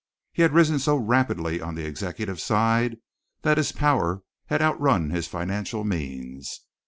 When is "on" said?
1.61-1.75